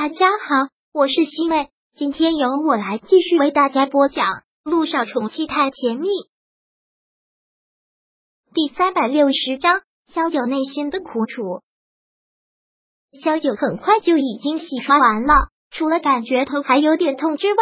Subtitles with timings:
[0.00, 4.26] 大家好，我是西妹，今天由我来继续为大家播讲
[4.62, 6.06] 《路上宠妻太甜蜜》
[8.54, 11.62] 第三百六十章：萧九内心的苦楚。
[13.24, 15.34] 萧九很快就已经洗刷完了，
[15.72, 17.56] 除了感觉头还有点痛之外，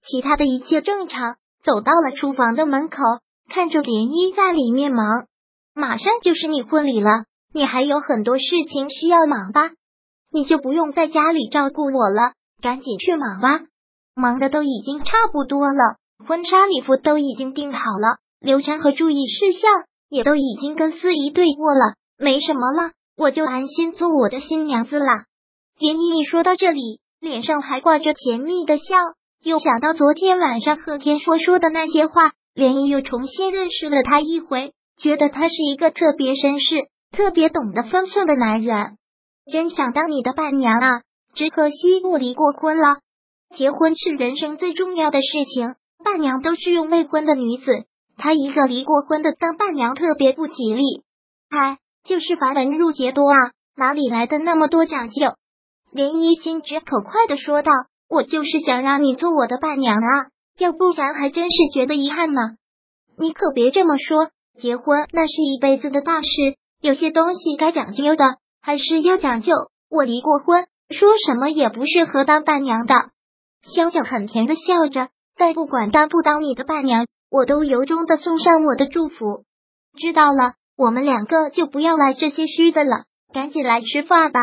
[0.00, 1.36] 其他的一切正常。
[1.62, 3.02] 走到了厨房的门口，
[3.50, 5.26] 看着涟漪在里面忙。
[5.74, 9.72] 马上就是你婚礼了，你还有很多事情需要忙吧？
[10.32, 12.32] 你就不用在家里照顾我了，
[12.62, 13.60] 赶紧去忙吧。
[14.14, 15.96] 忙的都已经差不多了，
[16.26, 19.70] 婚纱礼服都已经订好了，流程和注意事项
[20.08, 25.24] 也都已经跟司仪对过了，没什么了，我就安心做我的新娘子啦。
[25.78, 28.82] 涟漪一说到这里，脸上还挂着甜蜜的笑。
[29.44, 38.98] 又想到昨天晚上贺天说说的那些话，涟漪又重新认识了他一回，觉得他是一个特别绅士、特别懂得分寸的男人。
[39.50, 41.02] 真想当你的伴娘啊！
[41.34, 42.98] 只可惜我离过婚了。
[43.54, 45.74] 结婚是人生最重要的事情，
[46.04, 47.84] 伴娘都是用未婚的女子，
[48.16, 51.02] 她一个离过婚的当伴娘特别不吉利。
[51.50, 53.36] 哎，就是繁文缛节多啊，
[53.76, 55.26] 哪里来的那么多讲究？
[55.92, 57.72] 涟漪心直口快的说道。
[58.08, 60.28] 我就是想让你做我的伴娘啊，
[60.58, 62.42] 要不然还真是觉得遗憾呢。
[63.16, 64.28] 你可别这么说，
[64.60, 66.28] 结婚那是一辈子的大事，
[66.82, 69.52] 有些东西该讲究的还是要讲究。
[69.90, 72.94] 我离过婚，说什么也不适合当伴娘的。
[73.62, 79.44] 萧九很甜的笑着，但不管当不当你的伴娘，我都由衷的送上我的祝福。
[79.98, 83.04] 知道了，我们两个就不要来这些虚的了，
[83.34, 84.40] 赶紧来吃饭吧。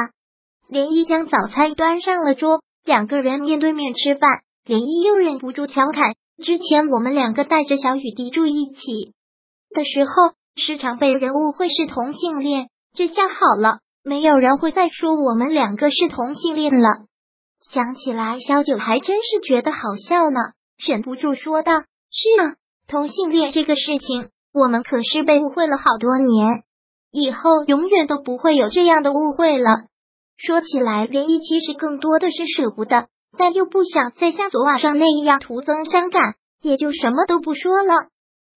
[0.68, 2.62] 连漪将早餐端上了桌。
[2.86, 9.14] 两个人面对面吃饭，连依又忍不住调侃：“之前我们两个带着小雨滴住一起
[9.76, 12.70] 的时候，时常被人误会是同性恋。
[12.96, 16.88] 这下好了，没有人会再说我们两个是同性恋了。”
[17.72, 20.40] 想起来，小九还真是觉得好笑呢，
[20.78, 21.74] 忍不住说道
[22.10, 22.56] ：“是啊，
[22.88, 26.64] 同性恋这个事情，我们可是被误会了好多年，
[27.12, 29.70] 以后永远都不会有这样的误会了。”
[30.42, 37.94] 说起来，涟漪其实更多的是舍不得，但又不想再像昨晚上那样徒增伤感，也就什么都不说了。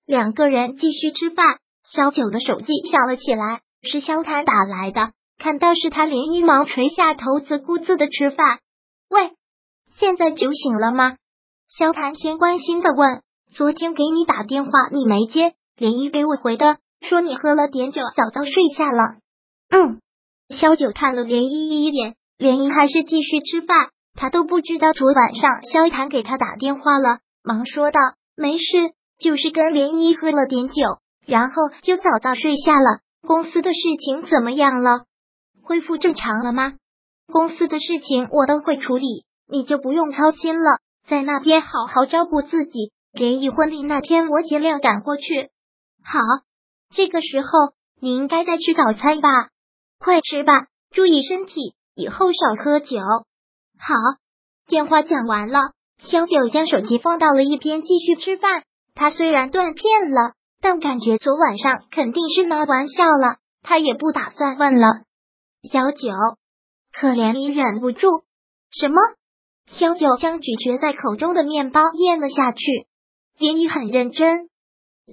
[0.06, 5.10] 两个人继续吃饭，小九的手机响了起来，是萧谭打来的。
[5.42, 8.60] 看到是他，涟漪忙垂下头，自顾自的吃饭。
[9.10, 9.32] 喂，
[9.90, 11.16] 现在酒醒了吗？
[11.66, 13.22] 萧谭先关心的问。
[13.52, 15.54] 昨天给你打电话，你没接。
[15.76, 19.16] 连衣给我回的，说你喝了点酒，早早睡下了。
[19.68, 19.98] 嗯。
[20.48, 23.88] 萧九看了连衣一眼，连衣还是继续吃饭。
[24.14, 27.98] 他都不知道昨晚上萧谭给他打电话了，忙说道
[28.38, 30.74] ：“没事，就是跟连衣喝了点酒，
[31.26, 33.00] 然后就早早睡下了。
[33.26, 35.06] 公司的事情怎么样了？
[35.64, 36.74] 恢复正常了吗？
[37.32, 40.78] 公司的事情我都会处理，你就不用操心了。
[41.08, 42.92] 在那边好好照顾自己。
[43.12, 45.50] 涟漪婚礼那天我尽量赶过去。
[46.02, 46.20] 好，
[46.94, 47.48] 这个时候
[48.00, 49.28] 你应该在吃早餐吧。”
[50.00, 52.96] 快吃吧，注意身体，以后少喝酒。
[53.78, 53.94] 好，
[54.66, 58.62] 电话讲完了，萧九将手机放到了一边，继续吃饭。
[58.94, 64.86] 他虽然断片了，但感觉昨晚上肯定是闹玩笑了，他也不打算问了。
[65.62, 66.08] 小九，
[66.92, 68.08] 可怜你忍不住。
[68.72, 68.96] 什么？
[69.68, 72.58] 萧九将咀嚼在口中的面包咽了下去。
[73.38, 74.48] 连雨很认真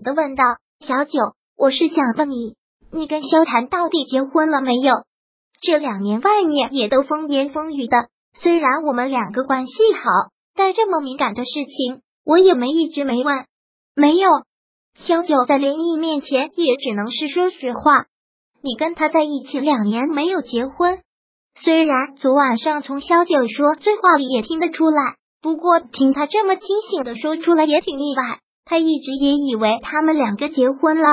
[0.04, 0.44] 的问道
[0.82, 1.20] ：“小九，
[1.56, 2.56] 我是想问你。”
[2.92, 5.06] 你跟萧谈到底结婚了没有？
[5.62, 8.10] 这两年外面也都风言风语的，
[8.42, 13.46] 虽然我们两个关系好，但这么敏感的事情，我也没一直没问。
[13.96, 14.28] 没有，
[14.96, 18.08] 萧九在连毅面前也只能是说实话。
[18.62, 21.00] 你跟他在一起两年没有结婚，
[21.56, 28.40] 虽然昨晚上从萧九说这话里也听得出来，不过听他这么清醒的说出来也挺意外。
[28.66, 31.08] 他一直也以为他们两个结婚了，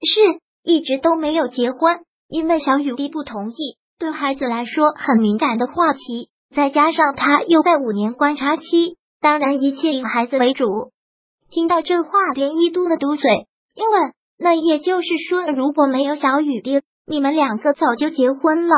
[0.00, 0.40] 是。
[0.62, 6.28] 一直都没有结婚，因为小雨滴不同意，对孩子来说很敏感的话题。
[6.54, 10.66] 再加上他又在五年观察期，当然一切以孩子为主。
[11.50, 18.74] 听到这话，连一嘟了嘟嘴，因为那也就是说，如果没有小雨滴，你们两个早就结婚了。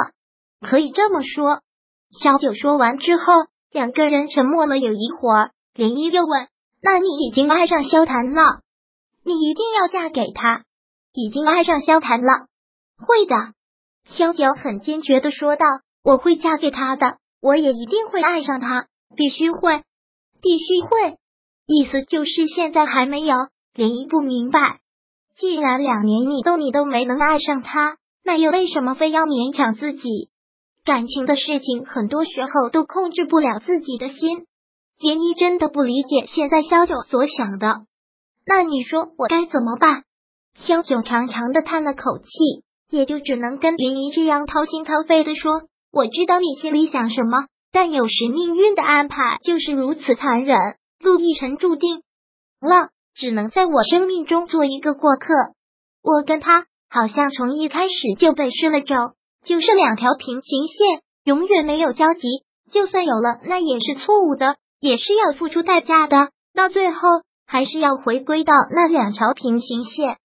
[0.60, 1.60] 可以这么说。
[2.20, 3.22] 小九说完之后，
[3.70, 6.48] 两个人沉默了有一会儿，连依又问
[6.82, 8.42] ：“那你已经爱上萧谈了？
[9.24, 10.64] 你一定要嫁给他？”
[11.14, 12.46] 已经爱上萧谈了，
[12.98, 13.36] 会的。
[14.04, 15.64] 萧九很坚决的说道
[16.02, 19.84] ：“我会嫁给他的，我也一定会爱上他，必须会，
[20.40, 21.18] 必须会。”
[21.66, 23.36] 意思就是现在还没有。
[23.74, 24.80] 涟漪不明白，
[25.42, 30.30] 既然两年你都你都没能爱上他，那又为什么非要勉强自己？
[30.84, 34.46] 感情的事情很多时候都控制不了自己的心。
[35.00, 37.80] 连依真的不理解现在萧九所想的，
[38.46, 40.04] 那你说我该怎么办？
[40.54, 50.56] 萧九长长的叹了口气，也就只能跟林依这样掏心掏肺的说：“我知道你心里想什么，但有时命运的安排就是如此残忍。
[51.00, 52.04] 陆亦辰注定
[52.60, 55.28] 了，只能在我生命中做一个过客。
[56.02, 58.94] 我跟他好像从一开始就被失了咒，
[59.44, 62.28] 就是两条平行线，永远没有交集。
[62.70, 66.98] 就算有了，那也是错误的。”也是要付出代价的，到最后
[67.46, 70.16] 还是要回归到那两条平行线。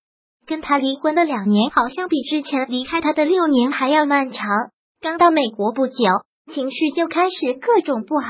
[0.48, 4.48] 跟他离婚的两年，好像比之前离开他的六年还要漫长。
[5.00, 5.94] 刚到美国不久，
[6.52, 8.30] 情绪就开始各种不好。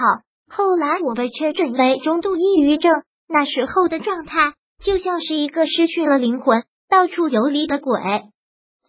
[0.52, 2.92] 后来我被确诊为中度抑郁症，
[3.28, 4.54] 那时候的状态
[4.84, 7.94] 就像是一个失去了灵魂、到处游离的鬼。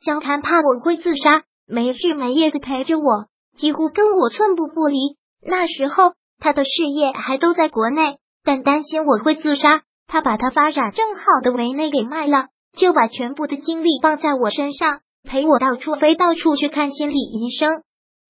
[0.04, 3.26] 萧谈怕我会自杀，没日没夜的陪着我，
[3.56, 4.96] 几乎跟我寸步不离。
[5.42, 6.12] 那时候。
[6.40, 12.46] 他的事业还都在国内，但担心我会自杀，他把他发展正好的维内给卖了，
[12.76, 17.82] 就把全部的精力放在我身上，陪我到处飞，到处去看心理医生。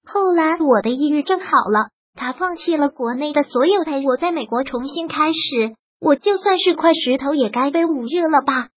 [0.07, 5.75] 后来我的抑郁症好了，他放弃了国内的所有，陪我在美国重新开始。
[6.01, 8.69] 我就算是块石头，也该被捂热了吧？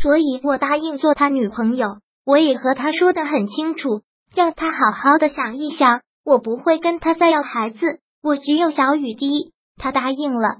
[0.00, 4.02] 所以我答应做他女朋友，我也和他说的很清楚，
[4.34, 8.00] 让他好好的想一想，我不会跟他再要孩子。
[8.22, 10.58] 我只有小雨滴，他答应了。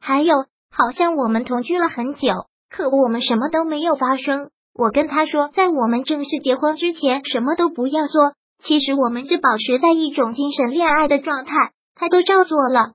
[0.00, 0.34] 还有，
[0.70, 4.50] 好像我们同居了很久，可我们什么都没有发生。
[4.74, 8.32] 我跟他说，在我们正式结婚之前，什么都不要做。
[8.64, 11.54] 其实我们是保持在一种精神恋爱的状态，
[11.94, 12.92] 他都照做了。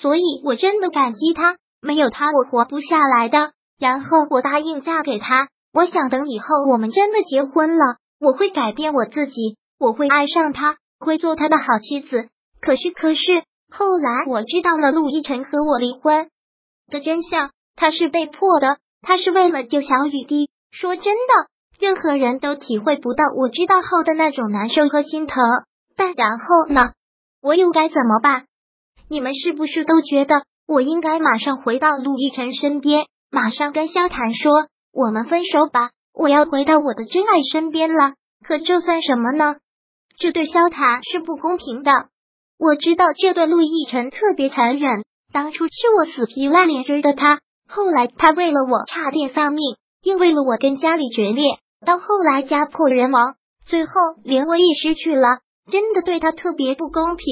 [0.00, 3.52] 所以我真的感激他，没有他我活不下来的。
[3.78, 5.48] 然后我答应嫁给他。
[5.72, 12.28] 我想等以后我们真的结婚了，我会改变我自己，我会爱上他，会做他的好妻子。
[12.60, 13.22] 可是，可是
[13.70, 16.28] 后来我知道了陆亦辰和我离婚
[16.88, 20.48] 的真相，他是被迫的，他是为了救小雨滴。
[20.70, 21.48] 说真的，
[21.78, 25.42] 任何人都体会不到我知道后的那种难受和心疼。
[25.96, 26.92] 但然后呢？
[27.42, 28.46] 我又该怎么办？
[29.08, 35.90] 你们是不是都觉得我应该马上回到陆亦辰身边，马上跟萧谈说我们分手吧？
[36.14, 38.14] 我要回到我的真爱身边了。
[38.46, 39.56] 可这算什么呢？
[40.18, 41.90] 这对萧谈是不公平的。
[42.58, 53.34] 我知道这对陆亦辰特别残忍，当初是我死皮赖脸追的他，后来他为了我差点丧命，又为了我跟家里决裂，到后来家破人亡，
[53.66, 55.40] 最后连我也失去了，
[55.70, 57.26] 真的对他特别不公平。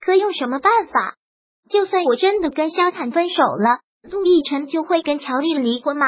[0.00, 1.14] 可有什么办法？
[1.70, 3.80] 就算我真的跟萧坦分手了，
[4.10, 6.06] 陆亦辰就会跟乔丽离婚吗？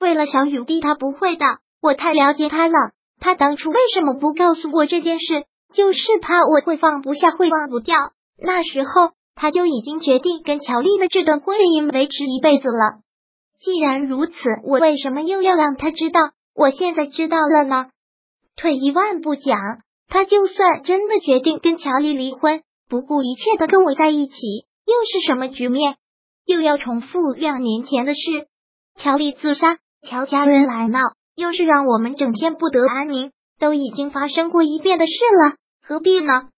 [0.00, 1.46] 为了小雨滴，他不会的。
[1.80, 2.74] 我太了解他了，
[3.20, 5.44] 他当初为什么不告诉我这件事？
[5.72, 8.12] 就是怕我会放不下，会忘不掉。
[8.40, 13.00] 那时候他就已经决定跟乔丽的这段婚姻维持一辈子了。
[13.60, 14.34] 既然如此，
[14.64, 16.30] 我为什么又要让他知道？
[16.54, 17.86] 我现在知道了呢。
[18.56, 19.58] 退一万步讲，
[20.08, 24.34] 他就算真的决定跟乔丽离婚，不顾一切的跟我在一起，
[24.88, 25.96] 又是什么局面？
[26.46, 28.46] 又要重复两年前的事？
[28.96, 31.00] 乔丽自杀，乔家人来闹，
[31.36, 33.30] 又是让我们整天不得安宁。
[33.60, 36.48] 都已经发生过一遍的事了，何必呢？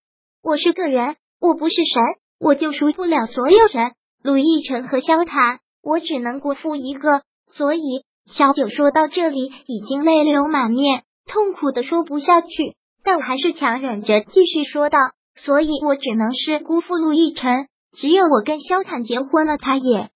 [0.43, 2.03] 我是个人，我不是神，
[2.38, 3.93] 我救赎不了所有人。
[4.23, 7.22] 陆亦辰和萧谈，我只能辜负一个。
[7.51, 7.81] 所以，
[8.27, 14.99] 萧九说到这里已经泪流满面，痛苦的说不下去，但还是强忍着继续说道
[15.41, 20.11] ：“所以我只能是辜负陆亦辰，只有我跟萧坦结婚了，他也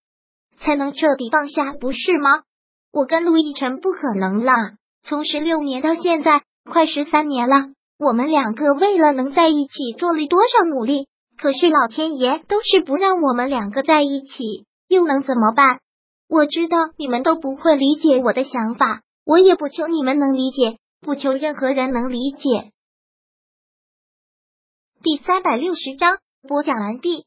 [0.59, 2.43] 才能彻底放下，不是吗？
[2.93, 4.54] 我跟陆亦辰不可能啦，
[5.02, 7.57] 从十六年到现在。”快十三年了，
[7.99, 15.81] 我们两个为了能在一起做了多少努力，可是老天爷都是不让我们两个在一起，又能怎么办？
[16.26, 22.71] 我知道你们都不会理解我的想法，我也不求你们能理解，不求任何人能理解。
[25.02, 26.16] 第三百六十章
[26.49, 27.26] 播讲完毕。